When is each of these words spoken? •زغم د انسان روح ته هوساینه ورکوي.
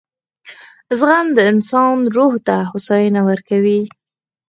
•زغم 0.99 1.27
د 1.37 1.39
انسان 1.51 1.97
روح 2.15 2.33
ته 2.47 2.57
هوساینه 2.71 3.21
ورکوي. 3.29 3.81